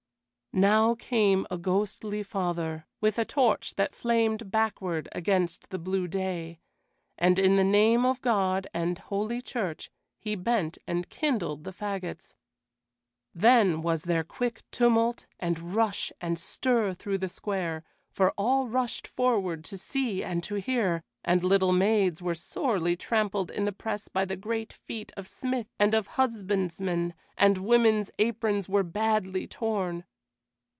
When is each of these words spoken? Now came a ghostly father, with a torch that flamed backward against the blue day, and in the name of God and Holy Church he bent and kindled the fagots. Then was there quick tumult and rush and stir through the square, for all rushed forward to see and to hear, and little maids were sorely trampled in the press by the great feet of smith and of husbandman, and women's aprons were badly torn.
Now 0.53 0.95
came 0.95 1.47
a 1.49 1.57
ghostly 1.57 2.23
father, 2.23 2.85
with 2.99 3.17
a 3.17 3.23
torch 3.23 3.75
that 3.75 3.95
flamed 3.95 4.51
backward 4.51 5.07
against 5.13 5.69
the 5.69 5.79
blue 5.79 6.09
day, 6.09 6.59
and 7.17 7.39
in 7.39 7.55
the 7.55 7.63
name 7.63 8.05
of 8.05 8.19
God 8.19 8.67
and 8.73 8.97
Holy 8.99 9.41
Church 9.41 9.89
he 10.19 10.35
bent 10.35 10.77
and 10.85 11.07
kindled 11.07 11.63
the 11.63 11.71
fagots. 11.71 12.35
Then 13.33 13.81
was 13.81 14.03
there 14.03 14.25
quick 14.25 14.63
tumult 14.71 15.25
and 15.39 15.73
rush 15.73 16.11
and 16.19 16.37
stir 16.37 16.93
through 16.95 17.19
the 17.19 17.29
square, 17.29 17.85
for 18.09 18.33
all 18.37 18.67
rushed 18.67 19.07
forward 19.07 19.63
to 19.63 19.77
see 19.77 20.21
and 20.21 20.43
to 20.43 20.55
hear, 20.55 21.01
and 21.23 21.45
little 21.45 21.71
maids 21.71 22.21
were 22.21 22.35
sorely 22.35 22.97
trampled 22.97 23.51
in 23.51 23.63
the 23.63 23.71
press 23.71 24.09
by 24.09 24.25
the 24.25 24.35
great 24.35 24.73
feet 24.73 25.13
of 25.15 25.29
smith 25.29 25.67
and 25.79 25.93
of 25.93 26.07
husbandman, 26.17 27.13
and 27.37 27.57
women's 27.57 28.11
aprons 28.19 28.67
were 28.67 28.83
badly 28.83 29.47
torn. 29.47 30.03